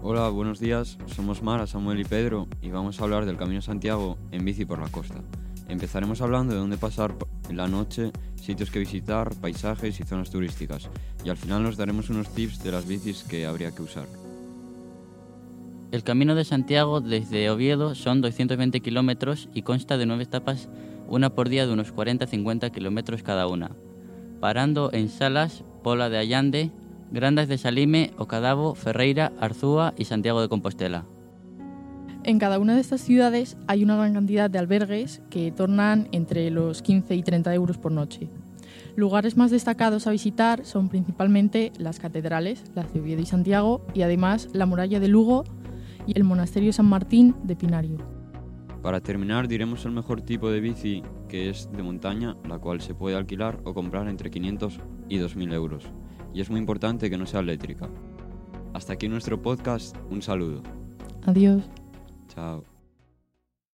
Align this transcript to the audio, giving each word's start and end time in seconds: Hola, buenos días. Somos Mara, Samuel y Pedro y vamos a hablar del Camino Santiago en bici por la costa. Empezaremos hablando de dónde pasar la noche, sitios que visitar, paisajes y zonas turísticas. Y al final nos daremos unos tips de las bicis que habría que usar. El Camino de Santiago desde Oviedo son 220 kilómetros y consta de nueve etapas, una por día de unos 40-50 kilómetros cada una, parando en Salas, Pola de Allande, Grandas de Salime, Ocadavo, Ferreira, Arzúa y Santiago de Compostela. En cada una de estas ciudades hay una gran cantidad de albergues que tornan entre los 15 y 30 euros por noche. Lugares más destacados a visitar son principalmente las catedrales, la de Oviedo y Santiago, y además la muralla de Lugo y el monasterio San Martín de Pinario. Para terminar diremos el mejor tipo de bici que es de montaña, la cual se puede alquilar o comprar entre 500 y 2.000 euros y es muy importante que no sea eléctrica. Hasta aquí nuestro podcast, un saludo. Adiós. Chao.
Hola, 0.00 0.28
buenos 0.28 0.60
días. 0.60 0.96
Somos 1.06 1.42
Mara, 1.42 1.66
Samuel 1.66 1.98
y 1.98 2.04
Pedro 2.04 2.46
y 2.62 2.70
vamos 2.70 3.00
a 3.00 3.04
hablar 3.04 3.26
del 3.26 3.36
Camino 3.36 3.60
Santiago 3.60 4.16
en 4.30 4.44
bici 4.44 4.64
por 4.64 4.78
la 4.78 4.88
costa. 4.88 5.16
Empezaremos 5.68 6.20
hablando 6.20 6.54
de 6.54 6.60
dónde 6.60 6.78
pasar 6.78 7.16
la 7.50 7.66
noche, 7.66 8.12
sitios 8.36 8.70
que 8.70 8.78
visitar, 8.78 9.34
paisajes 9.34 9.98
y 9.98 10.04
zonas 10.04 10.30
turísticas. 10.30 10.88
Y 11.24 11.30
al 11.30 11.36
final 11.36 11.64
nos 11.64 11.76
daremos 11.76 12.10
unos 12.10 12.28
tips 12.28 12.62
de 12.62 12.70
las 12.70 12.86
bicis 12.86 13.24
que 13.24 13.44
habría 13.44 13.74
que 13.74 13.82
usar. 13.82 14.06
El 15.90 16.04
Camino 16.04 16.36
de 16.36 16.44
Santiago 16.44 17.00
desde 17.00 17.50
Oviedo 17.50 17.96
son 17.96 18.20
220 18.20 18.80
kilómetros 18.80 19.48
y 19.52 19.62
consta 19.62 19.98
de 19.98 20.06
nueve 20.06 20.22
etapas, 20.22 20.68
una 21.08 21.30
por 21.30 21.48
día 21.48 21.66
de 21.66 21.72
unos 21.72 21.92
40-50 21.92 22.70
kilómetros 22.70 23.24
cada 23.24 23.48
una, 23.48 23.72
parando 24.38 24.90
en 24.92 25.08
Salas, 25.08 25.64
Pola 25.82 26.08
de 26.08 26.18
Allande, 26.18 26.70
Grandas 27.10 27.48
de 27.48 27.58
Salime, 27.58 28.12
Ocadavo, 28.18 28.74
Ferreira, 28.74 29.32
Arzúa 29.40 29.94
y 29.96 30.04
Santiago 30.04 30.40
de 30.40 30.48
Compostela. 30.48 31.06
En 32.24 32.38
cada 32.38 32.58
una 32.58 32.74
de 32.74 32.80
estas 32.80 33.00
ciudades 33.00 33.56
hay 33.66 33.82
una 33.82 33.96
gran 33.96 34.12
cantidad 34.12 34.50
de 34.50 34.58
albergues 34.58 35.22
que 35.30 35.50
tornan 35.50 36.08
entre 36.12 36.50
los 36.50 36.82
15 36.82 37.14
y 37.14 37.22
30 37.22 37.54
euros 37.54 37.78
por 37.78 37.92
noche. 37.92 38.28
Lugares 38.96 39.36
más 39.36 39.50
destacados 39.50 40.06
a 40.06 40.10
visitar 40.10 40.64
son 40.66 40.88
principalmente 40.88 41.72
las 41.78 41.98
catedrales, 42.00 42.64
la 42.74 42.82
de 42.82 43.00
Oviedo 43.00 43.22
y 43.22 43.26
Santiago, 43.26 43.86
y 43.94 44.02
además 44.02 44.48
la 44.52 44.66
muralla 44.66 45.00
de 45.00 45.08
Lugo 45.08 45.44
y 46.06 46.16
el 46.16 46.24
monasterio 46.24 46.72
San 46.72 46.86
Martín 46.86 47.34
de 47.44 47.56
Pinario. 47.56 48.17
Para 48.82 49.00
terminar 49.00 49.48
diremos 49.48 49.84
el 49.84 49.92
mejor 49.92 50.22
tipo 50.22 50.50
de 50.50 50.60
bici 50.60 51.02
que 51.28 51.50
es 51.50 51.70
de 51.72 51.82
montaña, 51.82 52.36
la 52.48 52.58
cual 52.58 52.80
se 52.80 52.94
puede 52.94 53.16
alquilar 53.16 53.60
o 53.64 53.74
comprar 53.74 54.08
entre 54.08 54.30
500 54.30 54.80
y 55.08 55.18
2.000 55.18 55.52
euros 55.52 55.90
y 56.32 56.40
es 56.40 56.50
muy 56.50 56.60
importante 56.60 57.10
que 57.10 57.18
no 57.18 57.26
sea 57.26 57.40
eléctrica. 57.40 57.88
Hasta 58.74 58.92
aquí 58.92 59.08
nuestro 59.08 59.40
podcast, 59.40 59.96
un 60.10 60.22
saludo. 60.22 60.62
Adiós. 61.26 61.62
Chao. 62.28 62.77